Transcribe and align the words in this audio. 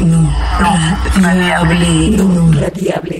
No, 0.00 0.28
radiable, 1.22 2.10
no, 2.18 2.52
radiable. 2.60 3.15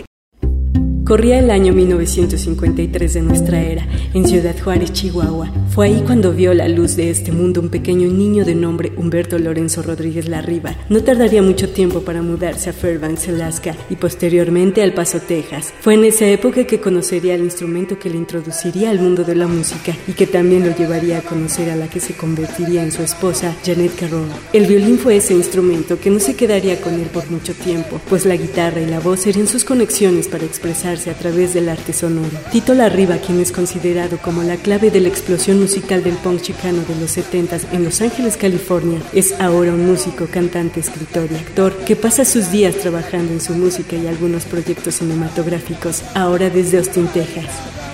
Corría 1.06 1.38
el 1.38 1.52
año 1.52 1.72
1953 1.72 3.14
de 3.14 3.22
nuestra 3.22 3.62
era, 3.62 3.86
en 4.12 4.26
Ciudad 4.26 4.56
Juárez, 4.60 4.92
Chihuahua. 4.92 5.52
Fue 5.70 5.86
ahí 5.86 6.02
cuando 6.04 6.32
vio 6.32 6.52
la 6.52 6.66
luz 6.66 6.96
de 6.96 7.10
este 7.10 7.30
mundo 7.30 7.60
un 7.60 7.68
pequeño 7.68 8.08
niño 8.08 8.44
de 8.44 8.56
nombre 8.56 8.90
Humberto 8.96 9.38
Lorenzo 9.38 9.82
Rodríguez 9.84 10.28
Larriba. 10.28 10.74
No 10.88 11.04
tardaría 11.04 11.42
mucho 11.42 11.68
tiempo 11.68 12.00
para 12.00 12.22
mudarse 12.22 12.70
a 12.70 12.72
Fairbanks, 12.72 13.28
Alaska, 13.28 13.76
y 13.88 13.94
posteriormente 13.94 14.82
al 14.82 14.94
Paso, 14.94 15.20
Texas. 15.20 15.72
Fue 15.80 15.94
en 15.94 16.04
esa 16.04 16.26
época 16.26 16.64
que 16.64 16.80
conocería 16.80 17.36
el 17.36 17.44
instrumento 17.44 18.00
que 18.00 18.10
le 18.10 18.16
introduciría 18.16 18.90
al 18.90 18.98
mundo 18.98 19.22
de 19.22 19.36
la 19.36 19.46
música 19.46 19.94
y 20.08 20.12
que 20.12 20.26
también 20.26 20.68
lo 20.68 20.74
llevaría 20.74 21.18
a 21.18 21.22
conocer 21.22 21.70
a 21.70 21.76
la 21.76 21.88
que 21.88 22.00
se 22.00 22.14
convertiría 22.14 22.82
en 22.82 22.90
su 22.90 23.02
esposa, 23.02 23.54
Janet 23.64 23.94
Carroll. 23.94 24.26
El 24.52 24.66
violín 24.66 24.98
fue 24.98 25.18
ese 25.18 25.34
instrumento 25.34 26.00
que 26.00 26.10
no 26.10 26.18
se 26.18 26.34
quedaría 26.34 26.80
con 26.80 26.94
él 26.94 27.06
por 27.12 27.30
mucho 27.30 27.52
tiempo, 27.52 28.00
pues 28.08 28.26
la 28.26 28.34
guitarra 28.34 28.80
y 28.80 28.86
la 28.86 28.98
voz 28.98 29.20
serían 29.20 29.46
sus 29.46 29.62
conexiones 29.62 30.26
para 30.26 30.44
expresar 30.44 30.95
a 31.06 31.14
través 31.14 31.54
del 31.54 31.68
arte 31.68 31.92
sonoro. 31.92 32.38
Tito 32.50 32.74
Larriba, 32.74 33.18
quien 33.18 33.40
es 33.40 33.52
considerado 33.52 34.18
como 34.18 34.42
la 34.42 34.56
clave 34.56 34.90
de 34.90 35.00
la 35.00 35.08
explosión 35.08 35.60
musical 35.60 36.02
del 36.02 36.14
punk 36.16 36.40
chicano 36.40 36.82
de 36.88 36.96
los 36.98 37.10
70 37.12 37.58
en 37.72 37.84
Los 37.84 38.00
Ángeles, 38.00 38.36
California, 38.36 39.00
es 39.12 39.34
ahora 39.38 39.72
un 39.72 39.86
músico, 39.86 40.26
cantante, 40.26 40.80
escritor 40.80 41.28
y 41.30 41.36
actor 41.36 41.76
que 41.84 41.96
pasa 41.96 42.24
sus 42.24 42.50
días 42.50 42.76
trabajando 42.76 43.32
en 43.32 43.40
su 43.40 43.52
música 43.54 43.96
y 43.96 44.06
algunos 44.06 44.44
proyectos 44.44 44.96
cinematográficos, 44.96 46.02
ahora 46.14 46.50
desde 46.50 46.78
Austin, 46.78 47.06
Texas. 47.08 47.85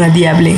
No, 0.00 0.06
radiable. 0.06 0.56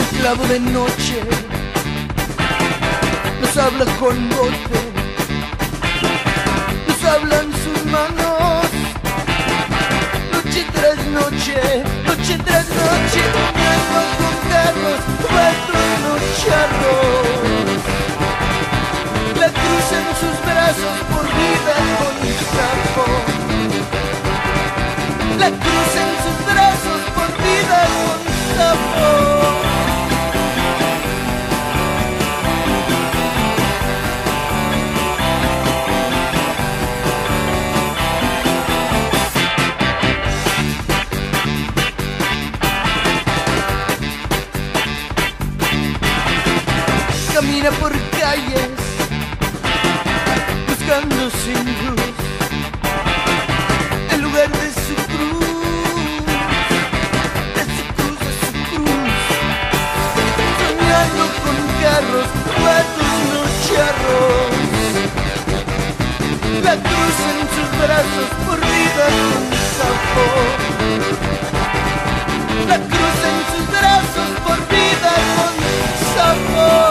esclavo 0.00 0.44
de 0.48 0.60
noche 0.60 1.22
nos 3.40 3.56
habla 3.56 3.84
con 3.98 4.28
golpe 4.30 4.87
nos 7.18 7.32
hablan 7.32 7.52
sus 7.52 7.84
manos. 7.86 8.66
Noche 10.32 10.66
tras 10.72 11.06
noche 11.06 11.60
noche 12.06 12.38
tras 12.44 12.68
noche 12.68 13.22
soñando 13.34 14.00
con 14.18 14.34
carros 14.50 15.00
cuatro 15.22 15.78
charros 16.40 17.38
la 19.38 19.48
cruz 19.48 19.88
en 19.98 20.06
sus 20.20 20.36
brazos 20.44 20.96
por 21.10 21.24
vida 21.24 21.74
con 21.98 22.14
sapo. 22.54 23.06
La 25.38 25.50
cruz 25.50 25.90
en 26.04 26.12
sus 26.24 26.38
brazos 26.46 27.00
por 27.14 27.30
vida 27.42 27.80
con 28.04 28.20
sapo 28.56 29.67
camina 47.58 47.70
por 47.78 47.92
calles 48.20 48.70
buscando 50.68 51.30
sin 51.30 51.64
luz 51.86 52.14
el 54.12 54.20
lugar 54.22 54.48
de 54.48 54.70
su 54.72 54.94
cruz, 54.94 55.44
de 57.54 57.62
su 57.74 57.84
cruz, 57.94 58.18
de 58.20 58.32
su 58.40 58.50
cruz, 58.68 59.14
soñando 60.60 61.24
con 61.42 61.58
carros, 61.82 62.28
patos, 62.62 63.14
no 63.32 63.42
charros, 63.66 64.50
la 66.62 66.74
cruz 66.76 67.16
en 67.30 67.40
sus 67.54 67.68
brazos 67.82 68.28
por 68.46 68.58
vida 68.60 69.04
con 69.30 69.44
sabor, 69.78 70.56
la 72.68 72.78
cruz 72.78 73.18
en 73.30 73.38
sus 73.50 73.64
brazos 73.78 74.28
por 74.46 74.58
vida 74.68 75.12
con 75.36 75.52
sabor. 76.14 76.87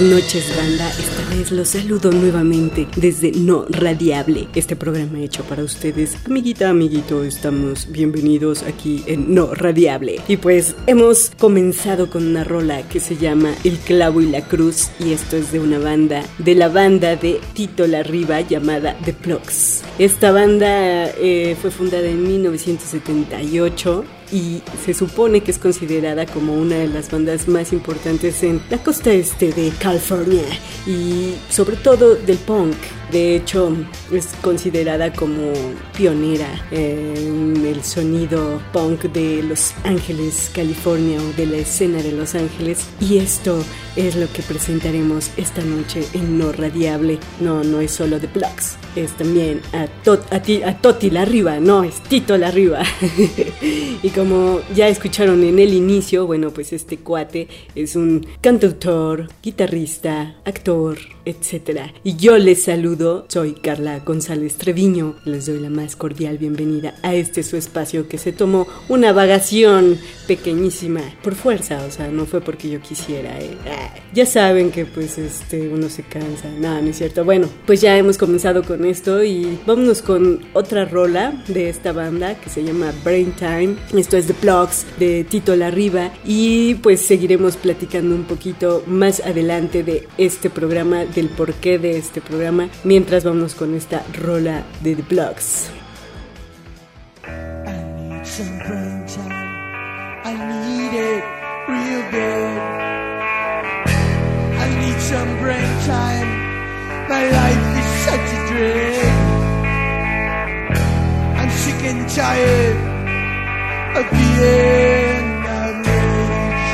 Noches, 0.00 0.50
banda. 0.56 0.79
Los 1.50 1.70
saludo 1.70 2.12
nuevamente 2.12 2.86
desde 2.94 3.32
No 3.32 3.64
Radiable, 3.68 4.46
este 4.54 4.76
programa 4.76 5.18
hecho 5.18 5.42
para 5.42 5.64
ustedes. 5.64 6.16
Amiguita, 6.24 6.68
amiguito, 6.68 7.24
estamos 7.24 7.90
bienvenidos 7.90 8.62
aquí 8.62 9.02
en 9.06 9.34
No 9.34 9.52
Radiable. 9.52 10.20
Y 10.28 10.36
pues 10.36 10.76
hemos 10.86 11.32
comenzado 11.40 12.08
con 12.08 12.24
una 12.24 12.44
rola 12.44 12.88
que 12.88 13.00
se 13.00 13.16
llama 13.16 13.52
El 13.64 13.78
clavo 13.78 14.20
y 14.20 14.26
la 14.26 14.42
cruz, 14.42 14.90
y 15.00 15.12
esto 15.12 15.36
es 15.36 15.50
de 15.50 15.58
una 15.58 15.80
banda, 15.80 16.22
de 16.38 16.54
la 16.54 16.68
banda 16.68 17.16
de 17.16 17.40
Tito 17.52 17.84
Larriba 17.84 18.42
llamada 18.42 18.96
The 19.04 19.12
Plugs. 19.12 19.82
Esta 19.98 20.30
banda 20.30 21.08
eh, 21.08 21.56
fue 21.60 21.72
fundada 21.72 22.06
en 22.06 22.22
1978 22.22 24.04
y 24.32 24.62
se 24.84 24.94
supone 24.94 25.42
que 25.42 25.50
es 25.50 25.58
considerada 25.58 26.26
como 26.26 26.54
una 26.54 26.76
de 26.76 26.86
las 26.86 27.10
bandas 27.10 27.48
más 27.48 27.72
importantes 27.72 28.42
en 28.42 28.60
la 28.70 28.78
costa 28.78 29.12
este 29.12 29.52
de 29.52 29.72
California 29.80 30.44
y 30.86 31.34
sobre 31.48 31.76
todo 31.76 32.14
del 32.14 32.38
punk. 32.38 32.99
De 33.10 33.36
hecho, 33.36 33.74
es 34.12 34.28
considerada 34.40 35.12
como 35.12 35.52
pionera 35.96 36.48
en 36.70 37.64
el 37.66 37.82
sonido 37.82 38.60
punk 38.72 39.02
de 39.04 39.42
Los 39.42 39.74
Ángeles, 39.84 40.50
California 40.54 41.18
o 41.20 41.36
de 41.36 41.46
la 41.46 41.56
escena 41.58 42.02
de 42.02 42.12
Los 42.12 42.34
Ángeles. 42.34 42.86
Y 43.00 43.18
esto 43.18 43.64
es 43.96 44.16
lo 44.16 44.32
que 44.32 44.42
presentaremos 44.42 45.30
esta 45.36 45.62
noche 45.62 46.04
en 46.12 46.38
No 46.38 46.52
Radiable. 46.52 47.18
No, 47.40 47.64
no 47.64 47.80
es 47.80 47.90
solo 47.90 48.20
de 48.20 48.28
Plugs, 48.28 48.76
es 48.96 49.12
también 49.12 49.60
a, 49.72 49.86
ti, 50.40 50.62
a 50.62 50.80
Toti 50.80 51.10
la 51.10 51.22
arriba, 51.22 51.60
no, 51.60 51.84
es 51.84 52.00
Tito 52.02 52.36
la 52.36 52.48
arriba. 52.48 52.82
y 54.02 54.08
como 54.10 54.60
ya 54.74 54.88
escucharon 54.88 55.42
en 55.44 55.58
el 55.58 55.74
inicio, 55.74 56.26
bueno, 56.26 56.50
pues 56.50 56.72
este 56.72 56.98
cuate 56.98 57.48
es 57.74 57.96
un 57.96 58.26
cantautor, 58.40 59.28
guitarrista, 59.42 60.36
actor, 60.44 60.98
etc. 61.24 61.92
Y 62.04 62.16
yo 62.16 62.38
les 62.38 62.64
saludo, 62.64 62.99
soy 63.28 63.54
Carla 63.54 64.00
González 64.00 64.56
Treviño, 64.56 65.14
les 65.24 65.46
doy 65.46 65.58
la 65.58 65.70
más 65.70 65.96
cordial 65.96 66.36
bienvenida 66.36 66.94
a 67.02 67.14
este 67.14 67.42
su 67.42 67.56
espacio 67.56 68.08
que 68.08 68.18
se 68.18 68.30
tomó 68.30 68.66
una 68.90 69.12
vagación 69.12 69.98
pequeñísima 70.26 71.00
por 71.22 71.34
fuerza, 71.34 71.82
o 71.88 71.90
sea, 71.90 72.08
no 72.08 72.26
fue 72.26 72.42
porque 72.42 72.68
yo 72.68 72.80
quisiera. 72.82 73.40
Eh. 73.40 73.56
Ah, 73.66 73.94
ya 74.12 74.26
saben 74.26 74.70
que 74.70 74.84
pues 74.84 75.16
este 75.16 75.68
uno 75.68 75.88
se 75.88 76.02
cansa, 76.02 76.50
nada, 76.58 76.82
no 76.82 76.90
es 76.90 76.98
cierto. 76.98 77.24
Bueno, 77.24 77.48
pues 77.64 77.80
ya 77.80 77.96
hemos 77.96 78.18
comenzado 78.18 78.62
con 78.64 78.84
esto 78.84 79.24
y 79.24 79.58
vámonos 79.66 80.02
con 80.02 80.40
otra 80.52 80.84
rola 80.84 81.42
de 81.48 81.70
esta 81.70 81.92
banda 81.92 82.34
que 82.34 82.50
se 82.50 82.62
llama 82.62 82.92
Brain 83.02 83.32
Time. 83.32 83.76
Esto 83.98 84.18
es 84.18 84.26
The 84.26 84.34
Plugs 84.34 84.84
de 84.98 85.24
Tito 85.24 85.56
Larriba 85.56 86.12
y 86.26 86.74
pues 86.76 87.00
seguiremos 87.00 87.56
platicando 87.56 88.14
un 88.14 88.24
poquito 88.24 88.82
más 88.86 89.20
adelante 89.20 89.82
de 89.82 90.06
este 90.18 90.50
programa 90.50 91.06
del 91.06 91.30
porqué 91.30 91.78
de 91.78 91.96
este 91.96 92.20
programa 92.20 92.68
mientras 92.90 93.22
vamos 93.22 93.54
con 93.54 93.72
esta 93.76 94.02
rola 94.20 94.64
de 94.80 94.96
The 94.96 95.04
time. 105.76 106.30
Sick 111.50 111.84
and 111.84 112.08
tired 112.08 112.76
of 113.98 114.10
being 114.10 115.46
average. 115.46 116.66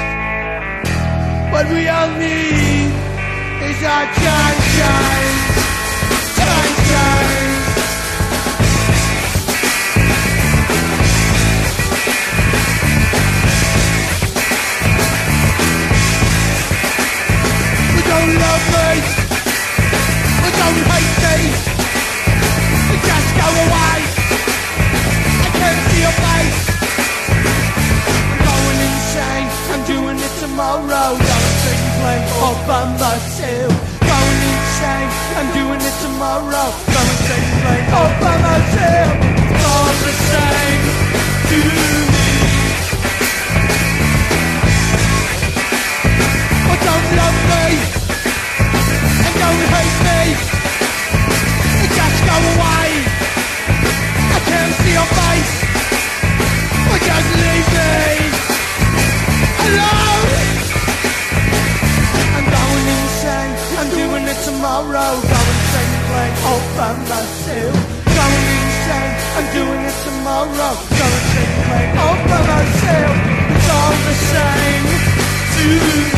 What 1.52 1.66
we 1.74 1.88
all 1.88 2.10
need 2.16 2.92
is 3.68 3.82
our 3.84 4.06
sunshine, 4.14 4.54
sunshine. 4.78 5.35
Don't 18.16 18.34
love 18.44 18.64
me, 18.74 18.92
we 20.42 20.50
don't 20.60 20.80
hate 20.90 21.16
me, 21.24 21.36
just 23.08 23.28
go 23.40 23.46
away. 23.64 23.98
I 25.44 25.48
can't 25.58 25.80
see 25.88 26.00
your 26.06 26.16
face. 26.24 26.60
I'm 28.30 28.40
going 28.48 28.80
insane, 28.88 29.48
I'm 29.72 29.82
doing 29.84 30.18
it 30.26 30.34
tomorrow 30.40 31.12
play 32.00 32.20
all 32.40 32.56
by 32.68 32.84
myself. 33.02 33.72
Going 34.08 34.40
insane, 34.52 35.10
I'm 35.38 35.48
doing 35.60 35.80
it 35.88 35.96
tomorrow. 36.04 36.68
Going 36.92 37.10
insane, 37.14 37.46
play 37.62 37.80
all 37.96 38.12
by 38.22 38.34
myself. 38.48 39.10
It's 39.50 39.64
all 39.72 39.92
the 40.04 40.12
same 40.30 40.82
to 41.50 41.58
me. 42.12 42.28
But 46.68 46.78
don't 46.88 47.08
love 47.20 47.38
me 47.52 47.95
sorrow 70.54 70.74
Doesn't 70.88 71.26
seem 71.32 71.50
to 71.56 71.68
make 71.70 71.96
up 71.96 72.18
for 72.30 72.42
myself 72.52 73.16
It's 73.50 73.70
all 73.70 73.94
the 74.06 74.14
same. 74.32 74.84
To 75.56 76.15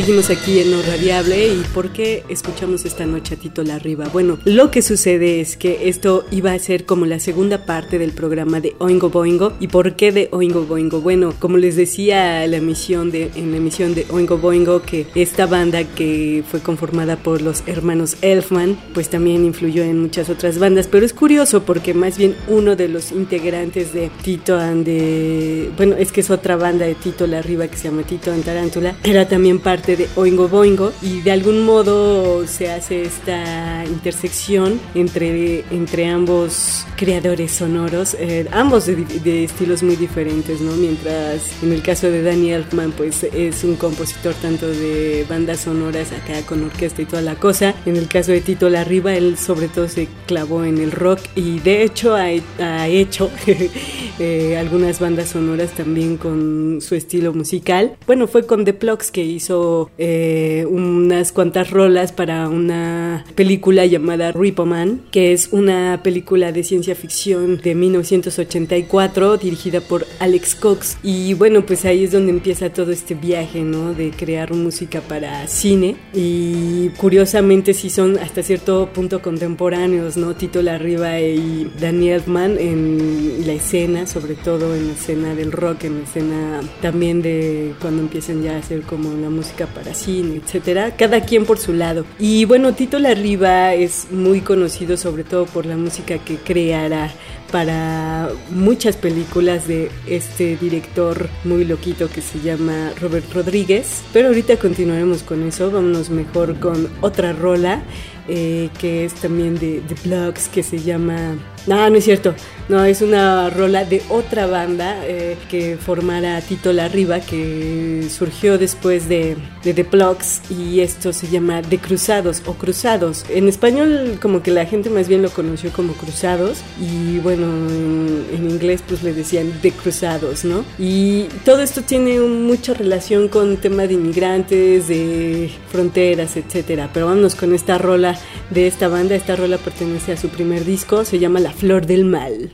Seguimos 0.00 0.30
aquí 0.30 0.60
en 0.60 0.70
No 0.70 0.80
Radiable 0.80 1.48
y 1.48 1.62
¿por 1.74 1.90
qué 1.92 2.24
escuchamos 2.30 2.86
esta 2.86 3.04
noche 3.04 3.34
a 3.34 3.36
Tito 3.36 3.62
Larriba? 3.62 4.08
Bueno, 4.08 4.38
lo 4.46 4.70
que 4.70 4.80
sucede 4.80 5.42
es 5.42 5.58
que 5.58 5.90
esto 5.90 6.24
iba 6.30 6.52
a 6.52 6.58
ser 6.58 6.86
como 6.86 7.04
la 7.04 7.20
segunda 7.20 7.66
parte 7.66 7.98
del 7.98 8.12
programa 8.12 8.62
de 8.62 8.74
Oingo 8.78 9.10
Boingo. 9.10 9.52
¿Y 9.60 9.68
por 9.68 9.96
qué 9.96 10.10
de 10.10 10.30
Oingo 10.32 10.62
Boingo? 10.62 11.02
Bueno, 11.02 11.34
como 11.38 11.58
les 11.58 11.76
decía 11.76 12.46
la 12.46 12.56
emisión 12.56 13.10
de, 13.10 13.30
en 13.34 13.50
la 13.50 13.58
emisión 13.58 13.94
de 13.94 14.06
Oingo 14.08 14.38
Boingo, 14.38 14.80
que 14.80 15.06
esta 15.14 15.44
banda 15.44 15.84
que 15.84 16.44
fue 16.50 16.60
conformada 16.60 17.16
por 17.16 17.42
los 17.42 17.62
hermanos 17.66 18.16
Elfman, 18.22 18.78
pues 18.94 19.10
también 19.10 19.44
influyó 19.44 19.82
en 19.82 20.00
muchas 20.00 20.30
otras 20.30 20.58
bandas. 20.58 20.86
Pero 20.86 21.04
es 21.04 21.12
curioso 21.12 21.64
porque 21.64 21.92
más 21.92 22.16
bien 22.16 22.36
uno 22.48 22.74
de 22.74 22.88
los 22.88 23.12
integrantes 23.12 23.92
de 23.92 24.10
Tito 24.22 24.58
and 24.58 24.86
de... 24.86 25.70
Bueno, 25.76 25.96
es 25.98 26.10
que 26.10 26.22
es 26.22 26.30
otra 26.30 26.56
banda 26.56 26.86
de 26.86 26.94
Tito 26.94 27.26
Larriba 27.26 27.68
que 27.68 27.76
se 27.76 27.90
llama 27.90 28.02
Tito 28.02 28.32
and 28.32 28.46
Tarántula. 28.46 28.96
Era 29.04 29.28
también 29.28 29.58
parte 29.58 29.89
de 29.96 30.08
Oingo 30.16 30.48
Boingo 30.48 30.92
y 31.02 31.20
de 31.20 31.32
algún 31.32 31.64
modo 31.64 32.46
se 32.46 32.70
hace 32.70 33.02
esta 33.02 33.84
intersección 33.86 34.80
entre, 34.94 35.64
entre 35.70 36.06
ambos 36.08 36.86
creadores 36.96 37.52
sonoros, 37.52 38.14
eh, 38.18 38.46
ambos 38.52 38.86
de, 38.86 39.44
estilos 39.44 39.82
muy 39.82 39.96
diferentes, 39.96 40.60
¿no? 40.60 40.72
Mientras 40.72 41.62
en 41.62 41.72
el 41.72 41.82
caso 41.82 42.10
de 42.10 42.22
Danny 42.22 42.52
Elfman 42.52 42.92
pues 42.92 43.24
es 43.24 43.64
un 43.64 43.76
compositor 43.76 44.34
tanto 44.34 44.68
de 44.68 45.24
bandas 45.28 45.60
sonoras 45.60 46.12
acá 46.12 46.42
con 46.46 46.64
orquesta 46.64 47.02
y 47.02 47.06
toda 47.06 47.22
la 47.22 47.36
cosa, 47.36 47.74
en 47.86 47.96
el 47.96 48.08
caso 48.08 48.32
de 48.32 48.40
Tito 48.40 48.68
Larriba 48.68 49.14
él 49.14 49.38
sobre 49.38 49.68
todo 49.68 49.88
se 49.88 50.08
clavó 50.26 50.64
en 50.64 50.78
el 50.78 50.92
rock 50.92 51.20
y 51.34 51.58
de 51.60 51.82
hecho 51.82 52.14
ha, 52.14 52.28
ha 52.58 52.88
hecho 52.88 53.30
eh, 54.18 54.56
algunas 54.58 55.00
bandas 55.00 55.30
sonoras 55.30 55.70
también 55.72 56.16
con 56.16 56.80
su 56.80 56.94
estilo 56.94 57.32
musical. 57.32 57.96
Bueno, 58.06 58.26
fue 58.26 58.46
con 58.46 58.64
The 58.64 58.74
Plugs 58.74 59.10
que 59.10 59.24
hizo 59.24 59.79
eh, 59.98 60.66
unas 60.68 61.32
cuantas 61.32 61.70
rolas 61.70 62.12
para 62.12 62.48
una 62.48 63.24
película 63.34 63.86
llamada 63.86 64.32
Repo 64.32 64.66
Man, 64.66 65.02
que 65.10 65.32
es 65.32 65.48
una 65.52 66.00
película 66.02 66.52
de 66.52 66.64
ciencia 66.64 66.94
ficción 66.94 67.58
de 67.58 67.74
1984 67.74 69.36
dirigida 69.38 69.80
por 69.80 70.06
Alex 70.18 70.54
Cox. 70.54 70.98
Y 71.02 71.34
bueno, 71.34 71.64
pues 71.64 71.84
ahí 71.84 72.04
es 72.04 72.12
donde 72.12 72.30
empieza 72.30 72.70
todo 72.70 72.92
este 72.92 73.14
viaje, 73.14 73.62
¿no? 73.62 73.94
De 73.94 74.10
crear 74.10 74.52
música 74.52 75.00
para 75.00 75.46
cine. 75.48 75.96
Y 76.12 76.88
curiosamente 76.90 77.74
sí 77.74 77.90
son 77.90 78.18
hasta 78.18 78.42
cierto 78.42 78.90
punto 78.92 79.22
contemporáneos, 79.22 80.16
¿no? 80.16 80.34
Tito 80.34 80.62
Larriba 80.62 81.20
y 81.20 81.70
Daniel 81.80 82.22
Mann 82.26 82.58
en 82.58 83.46
la 83.46 83.52
escena, 83.52 84.06
sobre 84.06 84.34
todo 84.34 84.74
en 84.74 84.88
la 84.88 84.92
escena 84.92 85.34
del 85.34 85.52
rock, 85.52 85.84
en 85.84 85.98
la 85.98 86.04
escena 86.04 86.60
también 86.80 87.22
de 87.22 87.74
cuando 87.80 88.02
empiezan 88.02 88.42
ya 88.42 88.56
a 88.56 88.58
hacer 88.58 88.82
como 88.82 89.12
la 89.14 89.30
música 89.30 89.59
para 89.66 89.94
cine, 89.94 90.40
etcétera, 90.44 90.96
cada 90.96 91.22
quien 91.22 91.44
por 91.44 91.58
su 91.58 91.72
lado. 91.72 92.04
Y 92.18 92.44
bueno, 92.44 92.74
Tito 92.74 92.98
Larriba 92.98 93.74
es 93.74 94.08
muy 94.10 94.40
conocido 94.40 94.96
sobre 94.96 95.24
todo 95.24 95.46
por 95.46 95.66
la 95.66 95.76
música 95.76 96.18
que 96.18 96.36
creará 96.36 97.10
para 97.50 98.30
muchas 98.50 98.96
películas 98.96 99.66
de 99.66 99.90
este 100.06 100.56
director 100.56 101.28
muy 101.44 101.64
loquito 101.64 102.08
que 102.08 102.20
se 102.20 102.40
llama 102.40 102.92
Robert 103.00 103.32
Rodríguez. 103.32 104.02
Pero 104.12 104.28
ahorita 104.28 104.56
continuaremos 104.56 105.22
con 105.22 105.46
eso, 105.46 105.70
vámonos 105.70 106.10
mejor 106.10 106.58
con 106.60 106.88
otra 107.00 107.32
rola 107.32 107.82
eh, 108.28 108.70
que 108.78 109.04
es 109.04 109.14
también 109.14 109.58
de, 109.58 109.80
de 109.80 109.94
Blogs 110.04 110.48
que 110.48 110.62
se 110.62 110.78
llama... 110.78 111.36
No, 111.66 111.90
no 111.90 111.96
es 111.96 112.04
cierto, 112.04 112.34
no, 112.70 112.84
es 112.84 113.02
una 113.02 113.50
rola 113.50 113.84
de 113.84 114.00
otra 114.10 114.46
banda 114.46 115.04
eh, 115.04 115.36
que 115.50 115.76
formara 115.76 116.40
Tito 116.40 116.72
Larriba, 116.72 117.18
que 117.18 118.06
surgió 118.08 118.58
después 118.58 119.08
de, 119.08 119.36
The 119.64 119.84
Plugs 119.84 120.40
y 120.48 120.78
esto 120.78 121.12
se 121.12 121.26
llama 121.26 121.62
De 121.62 121.78
Cruzados 121.78 122.42
o 122.46 122.54
Cruzados. 122.54 123.24
En 123.28 123.48
español 123.48 124.18
como 124.22 124.44
que 124.44 124.52
la 124.52 124.66
gente 124.66 124.88
más 124.88 125.08
bien 125.08 125.20
lo 125.20 125.30
conoció 125.30 125.72
como 125.72 125.94
Cruzados 125.94 126.58
y 126.80 127.18
bueno, 127.18 127.46
en, 127.46 128.48
inglés 128.48 128.84
pues 128.86 129.02
le 129.02 129.14
decían 129.14 129.52
De 129.62 129.72
Cruzados, 129.72 130.44
¿no? 130.44 130.64
Y 130.78 131.24
todo 131.44 131.62
esto 131.62 131.82
tiene 131.82 132.20
mucha 132.20 132.72
relación 132.72 133.26
con 133.26 133.56
tema 133.56 133.88
de 133.88 133.94
inmigrantes, 133.94 134.86
de 134.86 135.50
fronteras, 135.72 136.36
etcétera. 136.36 136.88
Pero 136.94 137.06
vámonos 137.06 137.34
con 137.34 137.52
esta 137.52 137.78
rola 137.78 138.16
de 138.50 138.68
esta 138.68 138.86
banda. 138.86 139.16
Esta 139.16 139.34
rola 139.34 139.58
pertenece 139.58 140.12
a 140.12 140.16
su 140.16 140.28
primer 140.28 140.64
disco, 140.64 141.04
se 141.04 141.18
llama 141.18 141.40
La 141.40 141.49
Flor 141.50 141.86
del 141.86 142.04
Mal. 142.04 142.52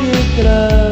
te 0.00 0.42
traz. 0.42 0.89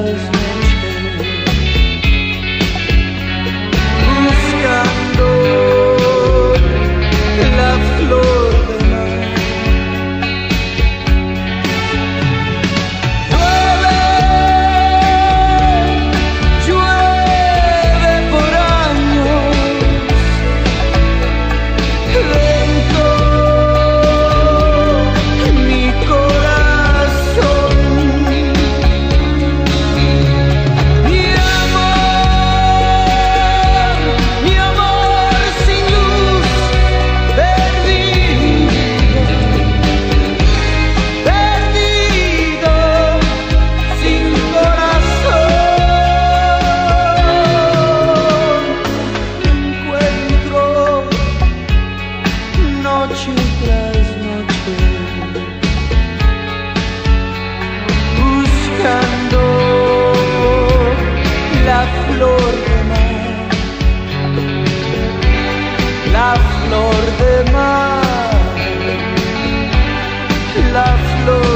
love 70.73 71.01
flows. 71.25 71.48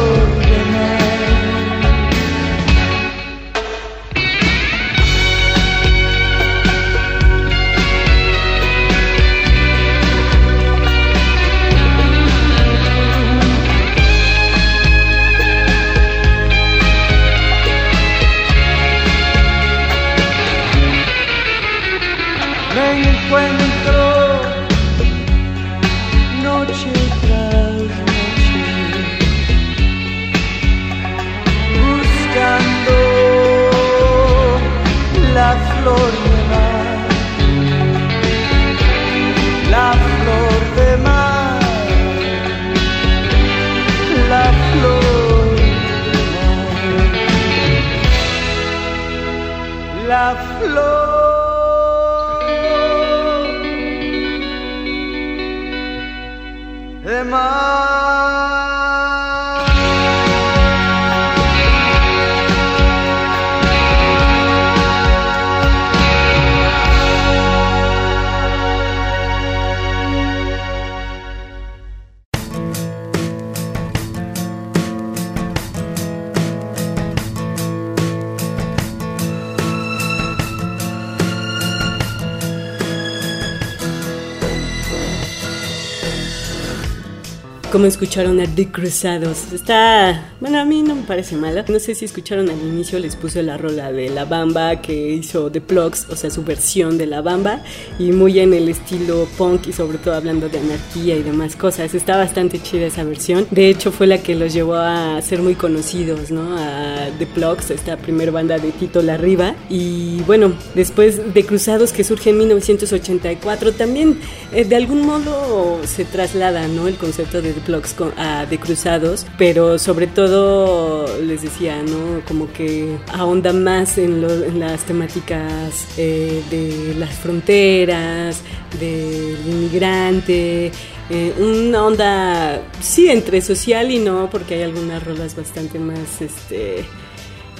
Como 87.73 87.87
escucharon 87.87 88.39
a 88.39 88.45
The 88.47 88.69
Cruzados. 88.69 89.51
Está. 89.51 90.35
Bueno, 90.41 90.61
a 90.61 90.65
mí 90.67 90.83
no 90.83 90.95
me 90.95 91.05
parece 91.05 91.37
mala. 91.37 91.65
No 91.67 91.79
sé 91.79 91.95
si 91.95 92.05
escucharon 92.05 92.51
al 92.51 92.59
inicio, 92.59 92.99
les 92.99 93.17
puse 93.17 93.43
la 93.43 93.57
rola 93.57 93.91
de 93.91 94.11
La 94.11 94.27
Bamba 94.27 94.83
que 94.83 95.09
hizo 95.15 95.51
The 95.51 95.63
Plugs, 95.63 96.07
o 96.11 96.17
sea, 96.17 96.29
su 96.29 96.45
versión 96.45 96.99
de 96.99 97.07
La 97.07 97.23
Bamba. 97.23 97.63
Y 97.99 98.13
muy 98.13 98.41
en 98.41 98.53
el 98.53 98.69
estilo 98.69 99.27
punk 99.39 99.69
y 99.69 99.73
sobre 99.73 99.97
todo 99.97 100.13
hablando 100.13 100.51
de 100.51 100.59
anarquía 100.59 101.17
y 101.17 101.23
demás 101.23 101.57
cosas. 101.57 101.95
Está 101.95 102.19
bastante 102.19 102.61
chida 102.61 102.85
esa 102.85 103.05
versión. 103.05 103.47
De 103.51 103.71
hecho, 103.71 103.91
fue 103.91 104.07
la 104.07 104.19
que 104.19 104.35
los 104.35 104.53
llevó 104.53 104.75
a 104.75 105.23
ser 105.23 105.41
muy 105.41 105.55
conocidos, 105.55 106.31
¿no? 106.31 106.55
A 106.59 107.09
The 107.19 107.27
Plugs, 107.27 107.71
esta 107.71 107.97
primera 107.97 108.31
banda 108.31 108.59
de 108.59 108.71
Tito 108.73 109.01
Larriba. 109.01 109.55
Y 109.71 110.21
bueno, 110.27 110.53
después 110.75 111.33
de 111.33 111.47
Cruzados 111.47 111.93
que 111.93 112.05
surge 112.05 112.29
en 112.29 112.37
1984, 112.37 113.73
también 113.73 114.19
eh, 114.53 114.67
de 114.67 114.77
algún 114.77 115.07
modo 115.07 115.81
se 115.87 116.05
traslada, 116.05 116.69
¿no? 116.69 116.87
El 116.87 116.97
concepto 116.97 117.41
de 117.41 117.55
The 117.55 117.62
Plugs 117.63 117.95
con- 117.95 118.13
a 118.19 118.47
The 118.49 118.59
Cruzados, 118.59 119.27
pero 119.39 119.79
sobre 119.79 120.07
todo 120.07 121.07
les 121.21 121.43
decía, 121.43 121.83
¿no? 121.83 122.21
Como 122.27 122.53
que 122.53 122.97
ahonda 123.13 123.53
más 123.53 123.99
en 123.99 124.21
las 124.61 124.83
temáticas 124.85 125.87
eh, 125.97 126.43
de 126.51 126.95
las 126.99 127.15
fronteras, 127.15 128.41
del 128.79 129.37
inmigrante, 129.47 130.73
eh, 131.11 131.35
una 131.39 131.85
onda, 131.87 132.63
sí, 132.81 133.09
entre 133.09 133.41
social 133.41 133.91
y 133.91 133.99
no, 133.99 134.29
porque 134.31 134.55
hay 134.55 134.63
algunas 134.63 135.03
rolas 135.05 135.37
bastante 135.37 135.79
más, 135.79 136.21
este, 136.21 136.85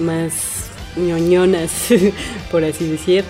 más 0.01 0.33
ñoñonas, 0.97 1.71
por 2.51 2.65
así 2.65 2.87
decir. 2.89 3.25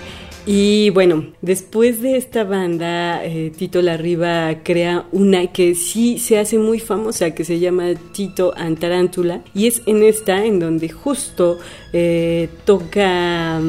Y 0.45 0.89
bueno, 0.89 1.27
después 1.41 2.01
de 2.01 2.17
esta 2.17 2.43
banda, 2.43 3.23
eh, 3.23 3.51
Tito 3.55 3.81
Larriba 3.81 4.61
crea 4.63 5.05
una 5.13 5.47
que 5.47 5.73
sí 5.73 6.19
se 6.19 6.37
hace 6.37 6.57
muy 6.57 6.79
famosa, 6.79 7.31
que 7.31 7.45
se 7.45 7.59
llama 7.59 7.93
Tito 8.11 8.53
Antarántula. 8.57 9.41
Y 9.53 9.67
es 9.67 9.81
en 9.85 10.03
esta 10.03 10.43
en 10.43 10.59
donde 10.59 10.89
justo 10.89 11.59
eh, 11.93 12.49
toca 12.65 13.61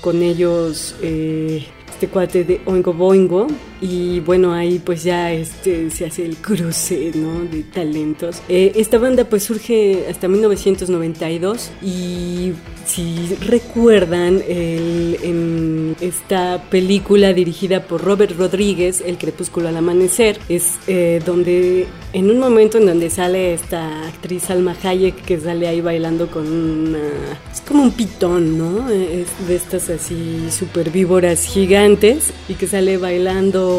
con 0.00 0.22
ellos 0.22 0.94
eh, 1.02 1.66
este 1.88 2.06
cuate 2.06 2.44
de 2.44 2.60
Oingo 2.64 2.92
Boingo. 2.92 3.48
Y 3.82 4.20
bueno, 4.20 4.52
ahí 4.52 4.78
pues 4.84 5.02
ya 5.04 5.32
este, 5.32 5.88
se 5.90 6.04
hace 6.04 6.24
el 6.26 6.36
cruce 6.36 7.12
¿no? 7.14 7.40
de 7.50 7.62
talentos. 7.62 8.42
Eh, 8.48 8.72
esta 8.76 8.98
banda 8.98 9.24
pues 9.24 9.44
surge 9.44 10.04
hasta 10.10 10.28
1992 10.28 11.70
y 11.82 12.52
si 12.84 13.16
recuerdan 13.46 14.42
el- 14.48 15.16
en 15.22 15.96
esta 16.00 16.62
película 16.70 17.32
dirigida 17.32 17.84
por 17.84 18.02
Robert 18.02 18.36
Rodríguez, 18.36 19.02
El 19.06 19.16
crepúsculo 19.16 19.68
al 19.68 19.76
amanecer, 19.76 20.38
es 20.48 20.74
eh, 20.86 21.20
donde 21.24 21.86
en 22.12 22.30
un 22.30 22.38
momento 22.38 22.78
en 22.78 22.86
donde 22.86 23.08
sale 23.08 23.54
esta 23.54 24.06
actriz 24.08 24.44
Salma 24.44 24.76
Hayek 24.82 25.24
que 25.24 25.38
sale 25.40 25.68
ahí 25.68 25.80
bailando 25.80 26.26
con 26.30 26.46
una... 26.50 26.98
es 27.52 27.60
como 27.66 27.84
un 27.84 27.92
pitón, 27.92 28.58
¿no? 28.58 28.90
Es 28.90 29.28
de 29.46 29.54
estas 29.56 29.88
así 29.90 30.48
super 30.50 30.90
víboras 30.90 31.44
gigantes 31.44 32.32
y 32.48 32.54
que 32.54 32.66
sale 32.66 32.98
bailando 32.98 33.69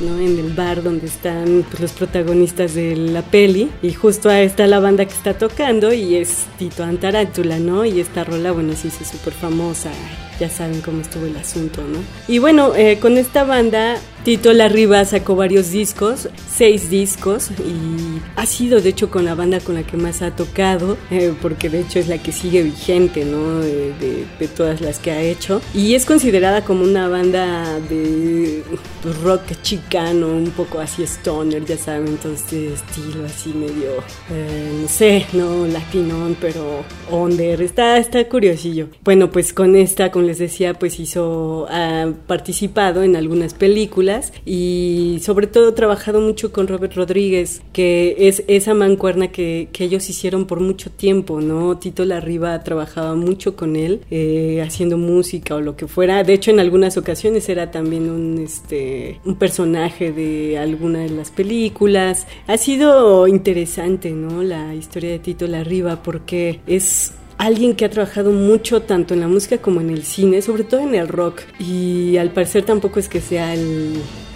¿no? 0.00 0.18
en 0.18 0.38
el 0.38 0.52
bar 0.52 0.82
donde 0.82 1.06
están 1.06 1.64
pues, 1.70 1.80
los 1.80 1.92
protagonistas 1.92 2.74
de 2.74 2.94
la 2.96 3.22
peli 3.22 3.70
y 3.82 3.92
justo 3.92 4.28
ahí 4.28 4.44
está 4.46 4.66
la 4.66 4.78
banda 4.80 5.04
que 5.06 5.14
está 5.14 5.34
tocando 5.38 5.92
y 5.92 6.16
es 6.16 6.44
Tito 6.58 6.84
Antarántula, 6.84 7.58
¿no? 7.58 7.84
Y 7.84 8.00
esta 8.00 8.24
rola, 8.24 8.52
bueno, 8.52 8.74
sí, 8.74 8.90
sí, 8.90 9.04
súper 9.04 9.32
famosa, 9.32 9.90
ya 10.38 10.50
saben 10.50 10.80
cómo 10.82 11.00
estuvo 11.00 11.24
el 11.26 11.36
asunto, 11.36 11.80
¿no? 11.82 11.98
Y 12.28 12.38
bueno, 12.40 12.74
eh, 12.76 12.98
con 13.00 13.16
esta 13.16 13.44
banda, 13.44 13.96
Tito 14.22 14.52
Larriba 14.52 15.02
sacó 15.06 15.34
varios 15.36 15.70
discos, 15.70 16.28
seis 16.50 16.90
discos, 16.90 17.50
y 17.52 18.20
ha 18.36 18.44
sido 18.44 18.80
de 18.82 18.90
hecho 18.90 19.08
con 19.10 19.24
la 19.24 19.34
banda 19.34 19.60
con 19.60 19.76
la 19.76 19.82
que 19.84 19.96
más 19.96 20.20
ha 20.20 20.30
tocado, 20.36 20.98
eh, 21.10 21.32
porque 21.40 21.70
de 21.70 21.80
hecho 21.80 22.00
es 22.00 22.08
la 22.08 22.18
que 22.18 22.32
sigue 22.32 22.62
vigente, 22.62 23.24
¿no? 23.24 23.60
De, 23.60 23.94
de- 23.94 24.26
de 24.38 24.48
todas 24.48 24.80
las 24.82 24.98
que 24.98 25.10
ha 25.12 25.22
hecho. 25.22 25.62
Y 25.74 25.94
es 25.94 26.04
considerada 26.04 26.64
como 26.64 26.82
una 26.84 27.08
banda 27.08 27.78
de 27.88 28.62
pues, 29.06 29.22
rock 29.22 29.62
chicano, 29.62 30.26
un 30.26 30.50
poco 30.50 30.80
así 30.80 31.04
stoner, 31.04 31.64
ya 31.64 31.76
saben, 31.76 32.08
entonces 32.08 32.72
estilo 32.72 33.24
así 33.24 33.50
medio, 33.50 34.02
eh, 34.32 34.78
no 34.82 34.88
sé, 34.88 35.26
no 35.32 35.64
latinón, 35.68 36.36
pero 36.40 36.82
under, 37.12 37.62
está, 37.62 37.98
está 37.98 38.28
curiosillo. 38.28 38.88
Bueno, 39.04 39.30
pues 39.30 39.52
con 39.52 39.76
esta, 39.76 40.10
como 40.10 40.24
les 40.24 40.38
decía, 40.38 40.74
pues 40.74 40.98
hizo, 40.98 41.68
ha 41.70 42.12
participado 42.26 43.04
en 43.04 43.14
algunas 43.14 43.54
películas 43.54 44.32
y 44.44 45.20
sobre 45.22 45.46
todo 45.46 45.72
trabajado 45.74 46.20
mucho 46.20 46.50
con 46.50 46.66
Robert 46.66 46.94
Rodríguez, 46.94 47.62
que 47.72 48.16
es 48.18 48.42
esa 48.48 48.74
mancuerna 48.74 49.28
que, 49.28 49.68
que 49.72 49.84
ellos 49.84 50.10
hicieron 50.10 50.46
por 50.46 50.58
mucho 50.58 50.90
tiempo, 50.90 51.40
¿no? 51.40 51.78
Tito 51.78 52.04
Larriba 52.04 52.60
trabajaba 52.64 53.14
mucho 53.14 53.54
con 53.54 53.76
él, 53.76 54.00
eh, 54.10 54.64
haciendo 54.66 54.98
música 54.98 55.54
o 55.54 55.60
lo 55.60 55.76
que 55.76 55.86
fuera. 55.86 56.24
De 56.24 56.32
hecho, 56.32 56.50
en 56.50 56.58
algunas 56.58 56.96
ocasiones 56.96 57.48
era 57.48 57.70
también 57.70 58.10
un, 58.10 58.38
este, 58.42 58.95
un 59.24 59.36
personaje 59.36 60.12
de 60.12 60.58
alguna 60.58 61.00
de 61.00 61.10
las 61.10 61.30
películas. 61.30 62.26
Ha 62.46 62.56
sido 62.56 63.26
interesante, 63.28 64.10
¿no? 64.10 64.42
La 64.42 64.74
historia 64.74 65.10
de 65.10 65.18
Tito 65.18 65.46
Larriba, 65.46 66.02
porque 66.02 66.60
es 66.66 67.12
alguien 67.38 67.76
que 67.76 67.84
ha 67.84 67.90
trabajado 67.90 68.32
mucho 68.32 68.82
tanto 68.82 69.14
en 69.14 69.20
la 69.20 69.28
música 69.28 69.58
como 69.58 69.80
en 69.80 69.90
el 69.90 70.04
cine, 70.04 70.42
sobre 70.42 70.64
todo 70.64 70.80
en 70.80 70.94
el 70.94 71.08
rock. 71.08 71.42
Y 71.58 72.16
al 72.16 72.30
parecer 72.30 72.64
tampoco 72.64 72.98
es 72.98 73.08
que 73.08 73.20
sea 73.20 73.54
el, 73.54 73.94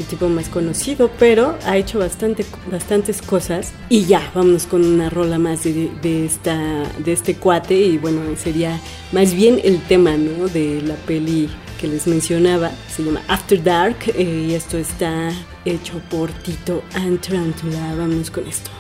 tipo 0.09 0.29
más 0.29 0.49
conocido, 0.49 1.11
pero 1.19 1.57
ha 1.65 1.77
hecho 1.77 1.99
bastante, 1.99 2.45
bastantes 2.71 3.23
cosas. 3.23 3.73
Y 3.89 4.05
ya, 4.05 4.31
vámonos 4.35 4.67
con 4.67 4.85
una 4.85 5.11
rola 5.11 5.39
más 5.39 5.65
de, 5.65 5.91
de 6.03 6.27
esta, 6.27 6.85
de 6.99 7.13
este 7.13 7.37
cuate. 7.37 7.79
Y 7.79 7.99
bueno, 7.99 8.21
sería 8.37 8.81
más 9.13 9.35
bien 9.35 9.61
el 9.63 9.81
tema 9.83 10.17
¿no? 10.17 10.49
de 10.49 10.83
la 10.83 10.95
peli 10.95 11.49
que 11.81 11.89
les 11.89 12.07
mencionaba. 12.07 12.71
Se 12.95 13.03
llama 13.03 13.23
After 13.29 13.63
Dark 13.63 13.97
eh, 14.15 14.47
y 14.49 14.55
esto 14.55 14.77
está 14.77 15.31
hecho 15.65 16.01
por 16.11 16.31
Tito 16.31 16.83
Antarantula. 16.95 17.95
Vámonos 17.97 18.31
con 18.31 18.47
esto. 18.47 18.80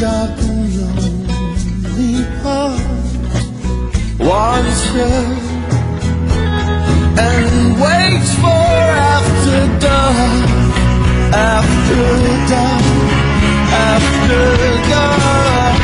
Dark 0.00 0.38
and 0.40 0.76
lonely 0.76 2.22
heart 2.42 2.80
wants 4.18 4.84
her 4.94 5.24
and 7.18 7.80
waits 7.80 8.34
for 8.42 8.74
after 9.16 9.60
dark, 9.80 10.50
after 11.32 12.04
dark, 12.52 12.84
after 13.72 14.44
dark, 14.90 15.75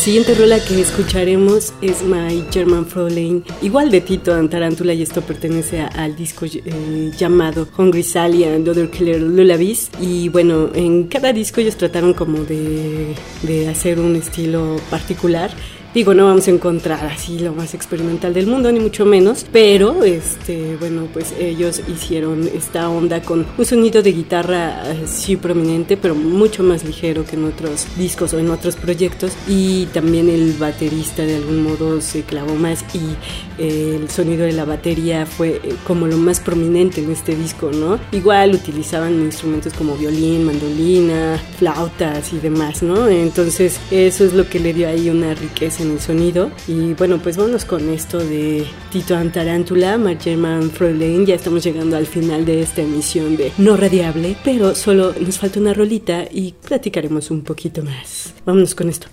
siguiente 0.00 0.34
rola 0.34 0.58
que 0.64 0.80
escucharemos 0.80 1.74
es 1.82 2.02
My 2.02 2.44
German 2.50 2.86
Fräulein, 2.86 3.44
igual 3.60 3.90
de 3.90 4.00
Tito 4.00 4.32
and 4.32 4.48
Tarántula, 4.50 4.94
y 4.94 5.02
esto 5.02 5.20
pertenece 5.20 5.80
a- 5.82 5.88
al 5.88 6.16
disco 6.16 6.46
eh, 6.46 7.10
llamado 7.18 7.68
Hungry 7.76 8.02
Sally 8.02 8.44
and 8.44 8.66
Other 8.66 8.90
Killer 8.90 9.20
Lullabies. 9.20 9.90
Y 10.00 10.28
bueno, 10.30 10.70
en 10.74 11.04
cada 11.08 11.32
disco 11.34 11.60
ellos 11.60 11.76
trataron 11.76 12.14
como 12.14 12.44
de, 12.44 13.14
de 13.42 13.68
hacer 13.68 13.98
un 14.00 14.16
estilo 14.16 14.76
particular. 14.88 15.50
Digo, 15.92 16.14
no 16.14 16.26
vamos 16.26 16.46
a 16.46 16.52
encontrar 16.52 17.04
así 17.06 17.40
lo 17.40 17.52
más 17.52 17.74
experimental 17.74 18.32
del 18.32 18.46
mundo, 18.46 18.70
ni 18.70 18.78
mucho 18.78 19.04
menos, 19.04 19.44
pero 19.50 20.04
este, 20.04 20.76
bueno, 20.76 21.08
pues 21.12 21.34
ellos 21.36 21.80
hicieron 21.88 22.48
esta 22.54 22.88
onda 22.88 23.22
con 23.22 23.44
un 23.58 23.64
sonido 23.64 24.00
de 24.00 24.12
guitarra 24.12 24.92
eh, 24.92 25.02
sí 25.06 25.36
prominente, 25.36 25.96
pero 25.96 26.14
mucho 26.14 26.62
más 26.62 26.84
ligero 26.84 27.24
que 27.26 27.34
en 27.34 27.44
otros 27.44 27.88
discos 27.96 28.32
o 28.34 28.38
en 28.38 28.50
otros 28.50 28.76
proyectos, 28.76 29.32
y 29.48 29.86
también 29.86 30.28
el 30.28 30.52
baterista 30.52 31.24
de 31.24 31.34
algún 31.34 31.64
modo 31.64 32.00
se 32.00 32.22
clavó 32.22 32.54
más 32.54 32.84
y 32.94 33.60
eh, 33.60 33.98
el 34.00 34.08
sonido 34.10 34.44
de 34.44 34.52
la 34.52 34.64
batería 34.64 35.26
fue 35.26 35.60
eh, 35.62 35.74
como 35.88 36.06
lo 36.06 36.18
más 36.18 36.38
prominente 36.38 37.00
en 37.00 37.10
este 37.10 37.34
disco, 37.34 37.72
¿no? 37.72 37.98
Igual 38.12 38.54
utilizaban 38.54 39.14
instrumentos 39.14 39.72
como 39.72 39.96
violín, 39.96 40.44
mandolina, 40.44 41.36
flautas 41.58 42.32
y 42.32 42.38
demás, 42.38 42.80
¿no? 42.80 43.08
Entonces 43.08 43.80
eso 43.90 44.24
es 44.24 44.34
lo 44.34 44.48
que 44.48 44.60
le 44.60 44.72
dio 44.72 44.88
ahí 44.88 45.10
una 45.10 45.34
riqueza 45.34 45.79
en 45.80 45.92
el 45.92 46.00
sonido. 46.00 46.50
Y 46.66 46.94
bueno, 46.94 47.18
pues 47.22 47.36
vámonos 47.36 47.64
con 47.64 47.88
esto 47.88 48.18
de 48.18 48.66
Tito 48.92 49.16
Antarántula, 49.16 49.98
Margerman 49.98 50.70
Fräulein. 50.70 51.26
Ya 51.26 51.34
estamos 51.34 51.64
llegando 51.64 51.96
al 51.96 52.06
final 52.06 52.44
de 52.44 52.62
esta 52.62 52.82
emisión 52.82 53.36
de 53.36 53.52
No 53.58 53.76
Radiable, 53.76 54.36
pero 54.44 54.74
solo 54.74 55.14
nos 55.20 55.38
falta 55.38 55.60
una 55.60 55.74
rolita 55.74 56.24
y 56.30 56.52
platicaremos 56.52 57.30
un 57.30 57.42
poquito 57.42 57.82
más. 57.82 58.34
Vámonos 58.44 58.74
con 58.74 58.88
esto. 58.88 59.08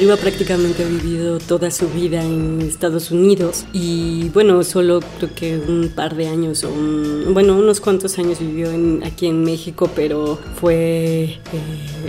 Larriba 0.00 0.16
prácticamente 0.16 0.82
ha 0.82 0.88
vivido 0.88 1.38
toda 1.38 1.70
su 1.70 1.86
vida 1.90 2.24
en 2.24 2.62
Estados 2.62 3.10
Unidos 3.10 3.66
y 3.74 4.30
bueno, 4.30 4.64
solo 4.64 5.00
creo 5.18 5.34
que 5.34 5.58
un 5.58 5.92
par 5.94 6.16
de 6.16 6.26
años 6.26 6.64
o 6.64 6.70
bueno, 6.70 7.54
unos 7.54 7.82
cuantos 7.82 8.18
años 8.18 8.40
vivió 8.40 8.70
en, 8.70 9.02
aquí 9.04 9.26
en 9.26 9.44
México, 9.44 9.90
pero 9.94 10.38
fue 10.58 11.24
eh, 11.24 11.38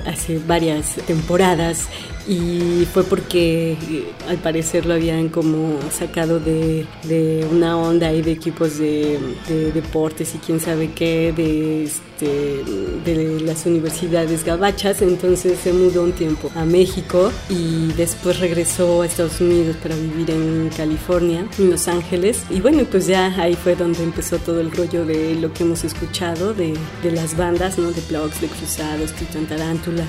hace 0.06 0.40
varias 0.40 0.96
temporadas 1.06 1.90
y 2.28 2.88
fue 2.92 3.04
porque 3.04 3.78
al 4.28 4.38
parecer 4.38 4.86
lo 4.86 4.94
habían 4.94 5.30
como 5.30 5.80
sacado 5.92 6.40
de, 6.40 6.86
de 7.04 7.46
una 7.52 7.78
onda 7.78 8.14
y 8.14 8.22
de 8.22 8.32
equipos 8.32 8.78
de, 8.78 9.20
de, 9.48 9.72
deportes 9.72 10.36
y 10.36 10.38
quién 10.38 10.60
sabe 10.60 10.92
qué 10.92 11.34
de, 11.36 11.84
este, 11.84 12.64
de 13.06 13.42
las 13.42 13.66
universidades 13.66 14.44
gabachas 14.44 15.02
entonces 15.02 15.60
se 15.60 15.74
mudó 15.74 16.04
un 16.04 16.12
tiempo 16.12 16.52
a 16.56 16.66
México 16.66 17.32
y 17.50 17.92
después 17.94 18.40
regresó 18.40 19.02
a 19.02 19.06
Estados 19.06 19.42
Unidos 19.42 19.76
para 19.82 19.96
vivir 19.96 20.32
en 20.32 20.70
California 20.76 21.48
en 21.58 21.72
Los 21.72 21.88
Ángeles 21.88 22.44
y 22.50 22.62
bueno 22.62 22.84
pues 22.90 23.08
ya 23.08 23.34
ahí 23.42 23.56
fue 23.56 23.76
donde 23.76 24.04
empezó 24.04 24.38
todo 24.38 24.62
el 24.62 24.72
rollo 24.72 25.06
de 25.06 25.36
lo 25.36 25.52
que 25.54 25.64
hemos 25.64 25.84
escuchado 25.84 26.54
de, 26.54 26.74
de 27.04 27.12
las 27.12 27.36
bandas 27.36 27.78
¿no? 27.78 27.92
de 27.92 28.02
Plugs, 28.02 28.42
de 28.42 28.48
Cruzados, 28.48 29.14
Titan 29.14 29.46
Tarántula 29.48 30.06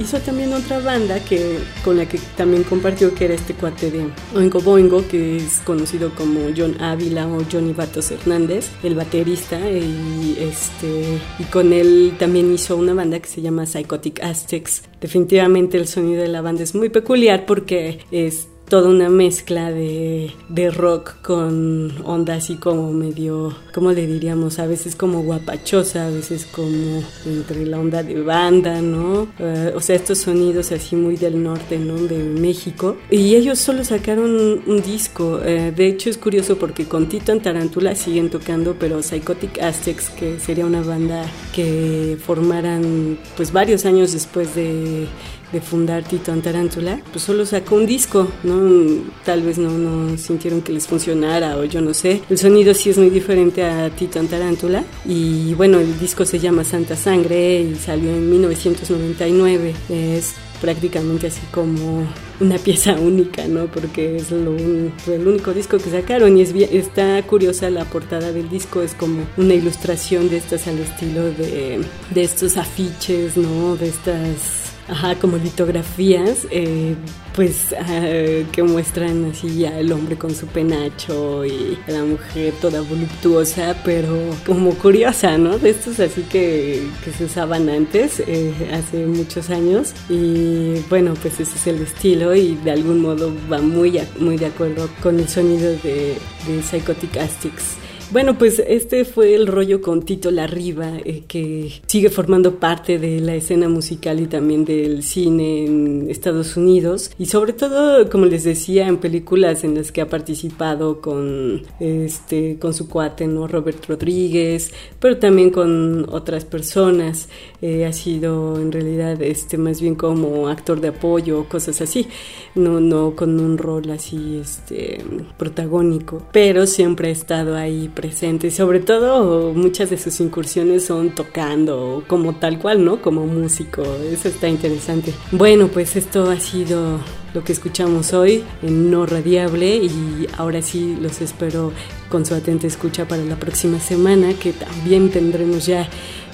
hizo 0.00 0.18
también 0.20 0.52
otra 0.52 0.80
banda 0.80 1.22
que, 1.24 1.58
con 1.84 1.96
la 1.96 2.06
que 2.06 2.18
también 2.36 2.64
compartió, 2.64 3.14
que 3.14 3.26
era 3.26 3.34
este 3.34 3.54
cuate 3.54 3.90
de 3.90 4.06
Oingo 4.34 4.60
Boingo, 4.60 5.06
que 5.06 5.36
es 5.36 5.60
conocido 5.64 6.14
como 6.14 6.40
John 6.56 6.80
Ávila 6.80 7.26
o 7.26 7.42
Johnny 7.50 7.72
Batos 7.72 8.10
Hernández, 8.10 8.70
el 8.82 8.94
baterista, 8.94 9.58
y, 9.70 10.36
este, 10.40 11.18
y 11.38 11.44
con 11.44 11.72
él 11.72 12.14
también 12.18 12.52
hizo 12.52 12.76
una 12.76 12.94
banda 12.94 13.18
que 13.20 13.28
se 13.28 13.42
llama 13.42 13.66
Psychotic 13.66 14.22
Aztecs. 14.22 14.82
Definitivamente 15.00 15.78
el 15.78 15.86
sonido 15.86 16.22
de 16.22 16.28
la 16.28 16.42
banda 16.42 16.62
es 16.62 16.74
muy 16.74 16.88
peculiar 16.88 17.46
porque 17.46 18.00
es 18.10 18.48
toda 18.68 18.88
una 18.88 19.08
mezcla 19.08 19.70
de, 19.70 20.32
de, 20.48 20.70
rock 20.70 21.14
con 21.22 21.92
onda 22.04 22.34
así 22.34 22.56
como 22.56 22.92
medio, 22.92 23.56
¿cómo 23.72 23.92
le 23.92 24.06
diríamos? 24.06 24.58
A 24.58 24.66
veces 24.66 24.94
como 24.94 25.22
guapachosa, 25.22 26.06
a 26.06 26.10
veces 26.10 26.46
como 26.46 27.02
entre 27.24 27.64
la 27.66 27.78
onda 27.78 28.02
de 28.02 28.20
banda, 28.20 28.80
¿no? 28.82 29.28
Eh, 29.38 29.72
o 29.74 29.80
sea, 29.80 29.96
estos 29.96 30.18
sonidos 30.18 30.70
así 30.72 30.96
muy 30.96 31.16
del 31.16 31.42
norte, 31.42 31.78
¿no? 31.78 31.94
De 31.94 32.18
México. 32.18 32.96
Y 33.10 33.34
ellos 33.34 33.58
solo 33.58 33.84
sacaron 33.84 34.62
un 34.66 34.82
disco. 34.82 35.40
Eh, 35.42 35.72
de 35.74 35.86
hecho, 35.86 36.10
es 36.10 36.18
curioso 36.18 36.58
porque 36.58 36.84
con 36.84 37.08
Tito 37.08 37.32
en 37.32 37.40
Tarantula 37.40 37.94
siguen 37.94 38.28
tocando, 38.30 38.76
pero 38.78 39.02
Psychotic 39.02 39.62
Aztecs, 39.62 40.10
que 40.10 40.38
sería 40.38 40.66
una 40.66 40.82
banda 40.82 41.24
que 41.54 42.18
formaran 42.24 43.18
pues 43.36 43.52
varios 43.52 43.86
años 43.86 44.12
después 44.12 44.54
de 44.54 45.06
de 45.52 45.60
fundar 45.60 46.04
Tito 46.04 46.32
Tarántula, 46.38 47.00
pues 47.12 47.24
solo 47.24 47.46
sacó 47.46 47.76
un 47.76 47.86
disco, 47.86 48.28
¿no? 48.42 49.02
Tal 49.24 49.42
vez 49.42 49.58
no, 49.58 49.70
no 49.70 50.16
sintieron 50.18 50.62
que 50.62 50.72
les 50.72 50.86
funcionara 50.86 51.56
o 51.56 51.64
yo 51.64 51.80
no 51.80 51.94
sé. 51.94 52.22
El 52.28 52.38
sonido 52.38 52.74
sí 52.74 52.90
es 52.90 52.98
muy 52.98 53.10
diferente 53.10 53.64
a 53.64 53.90
Tito 53.90 54.22
Tarántula 54.24 54.84
y 55.04 55.54
bueno, 55.54 55.78
el 55.78 55.98
disco 55.98 56.24
se 56.24 56.38
llama 56.38 56.64
Santa 56.64 56.96
Sangre 56.96 57.62
y 57.62 57.74
salió 57.76 58.10
en 58.10 58.30
1999. 58.30 59.74
Es 59.88 60.34
prácticamente 60.60 61.28
así 61.28 61.40
como 61.52 62.06
una 62.40 62.58
pieza 62.58 62.94
única, 62.94 63.46
¿no? 63.46 63.66
Porque 63.66 64.16
es 64.16 64.30
lo 64.30 64.56
el 64.56 65.26
único 65.26 65.52
disco 65.52 65.78
que 65.78 65.90
sacaron 65.90 66.36
y 66.36 66.42
es 66.42 66.52
está 66.54 67.22
curiosa 67.22 67.70
la 67.70 67.84
portada 67.84 68.32
del 68.32 68.48
disco, 68.48 68.82
es 68.82 68.94
como 68.94 69.24
una 69.36 69.54
ilustración 69.54 70.28
de 70.28 70.38
estas 70.38 70.66
al 70.66 70.78
estilo 70.78 71.24
de, 71.24 71.80
de 72.10 72.22
estos 72.22 72.56
afiches, 72.56 73.36
¿no? 73.36 73.76
De 73.76 73.88
estas 73.88 74.67
ajá, 74.88 75.14
como 75.16 75.36
litografías, 75.36 76.46
eh, 76.50 76.94
pues 77.34 77.74
ah, 77.78 78.44
que 78.52 78.62
muestran 78.62 79.26
así 79.26 79.64
al 79.64 79.92
hombre 79.92 80.16
con 80.16 80.34
su 80.34 80.46
penacho 80.46 81.44
y 81.44 81.78
la 81.86 82.04
mujer 82.04 82.54
toda 82.60 82.80
voluptuosa, 82.80 83.76
pero 83.84 84.16
como 84.46 84.74
curiosa, 84.74 85.38
¿no? 85.38 85.58
De 85.58 85.70
estos 85.70 86.00
así 86.00 86.22
que, 86.22 86.88
que 87.04 87.12
se 87.12 87.24
usaban 87.24 87.68
antes, 87.68 88.20
eh, 88.26 88.52
hace 88.72 89.06
muchos 89.06 89.50
años. 89.50 89.92
Y 90.08 90.80
bueno, 90.88 91.14
pues 91.20 91.40
ese 91.40 91.56
es 91.56 91.66
el 91.66 91.82
estilo 91.82 92.34
y 92.34 92.56
de 92.56 92.72
algún 92.72 93.00
modo 93.02 93.32
va 93.50 93.60
muy, 93.60 94.00
muy 94.18 94.36
de 94.36 94.46
acuerdo 94.46 94.88
con 95.02 95.20
el 95.20 95.28
sonido 95.28 95.70
de, 95.82 96.16
de 96.46 96.62
Psychotic 96.62 97.16
Astics. 97.18 97.76
Bueno, 98.10 98.38
pues 98.38 98.58
este 98.66 99.04
fue 99.04 99.34
el 99.34 99.46
rollo 99.46 99.82
con 99.82 100.02
Tito 100.02 100.30
Larriba, 100.30 100.96
eh, 101.04 101.24
que 101.28 101.82
sigue 101.86 102.08
formando 102.08 102.58
parte 102.58 102.98
de 102.98 103.20
la 103.20 103.34
escena 103.34 103.68
musical 103.68 104.18
y 104.18 104.26
también 104.26 104.64
del 104.64 105.02
cine 105.02 105.66
en 105.66 106.08
Estados 106.08 106.56
Unidos. 106.56 107.10
Y 107.18 107.26
sobre 107.26 107.52
todo, 107.52 108.08
como 108.08 108.24
les 108.24 108.44
decía, 108.44 108.88
en 108.88 108.96
películas 108.96 109.62
en 109.62 109.74
las 109.74 109.92
que 109.92 110.00
ha 110.00 110.08
participado 110.08 111.02
con, 111.02 111.64
este, 111.80 112.58
con 112.58 112.72
su 112.72 112.88
cuate, 112.88 113.26
¿no? 113.26 113.46
Robert 113.46 113.84
Rodríguez, 113.86 114.72
pero 115.00 115.18
también 115.18 115.50
con 115.50 116.08
otras 116.08 116.46
personas. 116.46 117.28
Eh, 117.60 117.84
ha 117.84 117.92
sido 117.92 118.58
en 118.58 118.72
realidad 118.72 119.20
este, 119.20 119.58
más 119.58 119.82
bien 119.82 119.96
como 119.96 120.48
actor 120.48 120.80
de 120.80 120.88
apoyo, 120.88 121.44
cosas 121.46 121.82
así. 121.82 122.06
No, 122.54 122.80
no 122.80 123.14
con 123.14 123.38
un 123.38 123.58
rol 123.58 123.90
así 123.90 124.38
este, 124.40 125.04
protagónico, 125.36 126.22
pero 126.32 126.66
siempre 126.66 127.08
ha 127.08 127.12
estado 127.12 127.54
ahí 127.54 127.90
presente 127.98 128.52
sobre 128.52 128.78
todo 128.78 129.52
muchas 129.54 129.90
de 129.90 129.98
sus 129.98 130.20
incursiones 130.20 130.84
son 130.84 131.16
tocando 131.16 132.04
como 132.06 132.36
tal 132.36 132.60
cual, 132.60 132.84
¿no? 132.84 133.02
Como 133.02 133.26
músico, 133.26 133.82
eso 133.82 134.28
está 134.28 134.48
interesante. 134.48 135.12
Bueno, 135.32 135.66
pues 135.66 135.96
esto 135.96 136.30
ha 136.30 136.38
sido 136.38 137.00
lo 137.34 137.42
que 137.42 137.52
escuchamos 137.52 138.12
hoy 138.12 138.44
en 138.62 138.92
No 138.92 139.04
Radiable 139.04 139.78
y 139.78 140.28
ahora 140.36 140.62
sí 140.62 140.96
los 141.00 141.20
espero 141.20 141.72
con 142.08 142.24
su 142.24 142.34
atenta 142.34 142.68
escucha 142.68 143.08
para 143.08 143.24
la 143.24 143.34
próxima 143.34 143.80
semana 143.80 144.32
que 144.34 144.52
también 144.52 145.10
tendremos 145.10 145.66
ya 145.66 145.88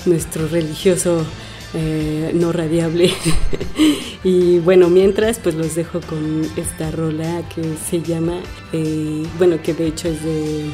nuestro 0.05 0.47
religioso 0.49 1.25
eh, 1.73 2.31
no 2.35 2.53
radiable. 2.53 3.11
y 4.23 4.59
bueno, 4.59 4.91
mientras 4.91 5.39
pues 5.39 5.55
los 5.55 5.75
dejo 5.75 6.03
con 6.03 6.47
esta 6.57 6.91
rola 6.91 7.43
que 7.55 7.63
se 7.89 8.03
llama, 8.03 8.39
eh, 8.75 9.23
bueno, 9.39 9.63
que 9.63 9.73
de 9.73 9.87
hecho 9.87 10.09
es 10.09 10.23
de 10.23 10.67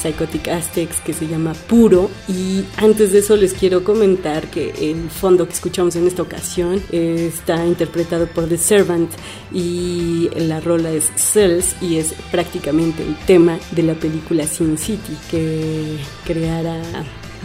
Psychotic 0.00 0.48
Aztecs 0.48 1.00
que 1.00 1.12
se 1.12 1.26
llama 1.26 1.52
Puro. 1.68 2.10
Y 2.28 2.64
antes 2.76 3.12
de 3.12 3.20
eso 3.20 3.36
les 3.36 3.54
quiero 3.54 3.84
comentar 3.84 4.48
que 4.50 4.72
el 4.80 5.10
fondo 5.10 5.46
que 5.46 5.52
escuchamos 5.52 5.96
en 5.96 6.06
esta 6.06 6.22
ocasión 6.22 6.82
está 6.90 7.64
interpretado 7.66 8.26
por 8.26 8.48
The 8.48 8.58
Servant 8.58 9.10
y 9.52 10.28
la 10.36 10.60
rola 10.60 10.90
es 10.90 11.10
Cells 11.16 11.74
y 11.80 11.96
es 11.96 12.14
prácticamente 12.30 13.02
el 13.02 13.16
tema 13.26 13.58
de 13.72 13.82
la 13.82 13.94
película 13.94 14.46
Sin 14.46 14.78
City 14.78 15.16
que 15.30 15.96
creara, 16.24 16.80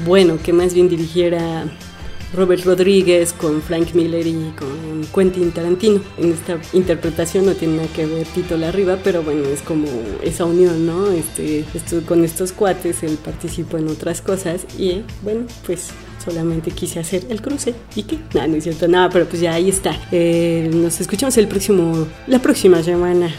bueno, 0.05 0.37
que 0.41 0.53
más 0.53 0.73
bien 0.73 0.89
dirigiera 0.89 1.65
Robert 2.35 2.63
Rodríguez, 2.63 3.33
con 3.33 3.61
Frank 3.61 3.93
Miller 3.93 4.27
y 4.27 4.53
con 4.57 5.05
Quentin 5.13 5.51
Tarantino. 5.51 6.01
En 6.17 6.33
esta 6.33 6.59
interpretación 6.73 7.45
no 7.45 7.53
tiene 7.53 7.77
nada 7.77 7.87
que 7.93 8.05
ver 8.05 8.27
Tito 8.27 8.57
Larriba, 8.57 8.97
pero 9.03 9.23
bueno, 9.23 9.45
es 9.45 9.61
como 9.61 9.87
esa 10.23 10.45
unión, 10.45 10.85
¿no? 10.85 11.11
Este, 11.11 11.65
con 12.05 12.23
estos 12.23 12.51
cuates 12.51 13.03
él 13.03 13.17
participó 13.23 13.77
en 13.77 13.87
otras 13.87 14.21
cosas 14.21 14.65
y 14.77 15.03
bueno, 15.23 15.45
pues 15.65 15.89
solamente 16.25 16.71
quise 16.71 16.99
hacer 16.99 17.25
el 17.29 17.41
cruce 17.41 17.75
y 17.95 18.03
que 18.03 18.17
nada, 18.33 18.47
no 18.47 18.55
es 18.55 18.63
cierto, 18.63 18.87
nada, 18.87 19.09
pero 19.09 19.25
pues 19.25 19.41
ya 19.41 19.53
ahí 19.53 19.69
está. 19.69 19.97
Eh, 20.11 20.69
nos 20.73 20.99
escuchamos 20.99 21.37
el 21.37 21.47
próximo, 21.47 22.07
la 22.27 22.39
próxima 22.39 22.81
semana. 22.83 23.33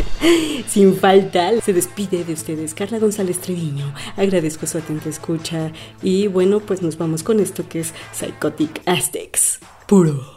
Sin 0.68 0.96
falta, 0.96 1.58
se 1.60 1.72
despide 1.72 2.24
de 2.24 2.32
ustedes 2.32 2.74
Carla 2.74 2.98
González 2.98 3.40
Treviño. 3.40 3.94
Agradezco 4.16 4.66
su 4.66 4.78
atenta 4.78 5.08
escucha 5.08 5.72
y 6.02 6.26
bueno, 6.26 6.60
pues 6.60 6.82
nos 6.82 6.98
vamos 6.98 7.22
con 7.22 7.40
esto 7.40 7.68
que 7.68 7.80
es 7.80 7.94
Psychotic 8.12 8.82
Aztecs. 8.86 9.60
Puro. 9.86 10.35